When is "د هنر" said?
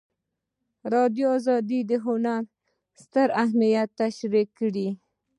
1.89-2.41